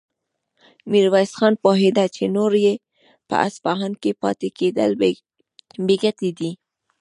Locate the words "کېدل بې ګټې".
4.57-6.31